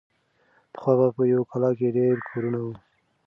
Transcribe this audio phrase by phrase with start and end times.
[0.73, 2.73] پخوا به په یوه کلا کې ډېر کورونه وو.